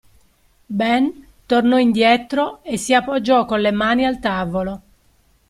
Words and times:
Ben 0.71 1.27
tornò 1.45 1.77
indietro 1.77 2.63
e 2.63 2.75
si 2.77 2.95
appoggiò 2.95 3.45
con 3.45 3.59
le 3.61 3.69
mani 3.69 4.03
al 4.03 4.19
tavolo. 4.19 4.81